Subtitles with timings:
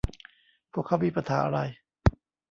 [0.71, 1.59] พวกเค้ามีปัญหาอะไร